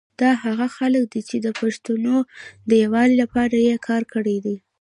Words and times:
دا 0.21 0.31
هغه 0.43 0.67
خلګ 0.77 1.03
دي 1.13 1.21
چي 1.29 1.37
د 1.45 1.47
پښتونو 1.59 2.13
د 2.69 2.71
یوالي 2.83 3.15
لپاره 3.23 3.55
یي 3.67 3.77
کار 3.87 4.01
کړي 4.13 4.37
دی 4.45 4.57